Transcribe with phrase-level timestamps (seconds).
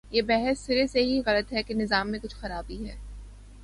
[0.11, 2.95] یہ بحث سرے سے ہی غلط ہے کہ نظام میں کچھ خرابی ہے۔